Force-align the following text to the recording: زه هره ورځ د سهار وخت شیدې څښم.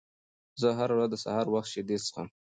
زه 0.61 0.67
هره 0.79 0.93
ورځ 0.95 1.09
د 1.11 1.15
سهار 1.23 1.47
وخت 1.51 1.69
شیدې 1.73 1.97
څښم. 2.05 2.27